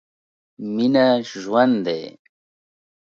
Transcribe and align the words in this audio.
مينه 0.73 1.05
ژوند 1.41 1.75
دی. 1.85 2.03